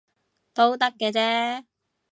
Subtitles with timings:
[0.55, 1.65] 都得嘅啫